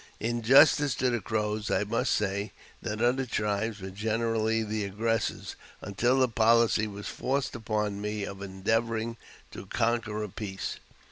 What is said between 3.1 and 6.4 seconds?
tribes were generally the S'g ^l gressors, until the